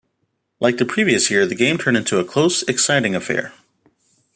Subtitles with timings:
[0.59, 3.53] Like the previous year the game turned into a close, exciting affair.